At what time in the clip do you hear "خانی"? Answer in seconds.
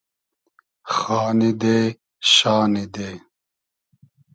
0.95-1.51